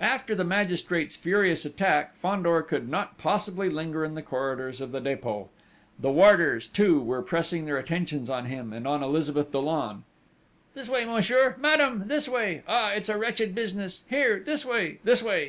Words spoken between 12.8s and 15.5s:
it's a wretched business!... Here, this way! This way!...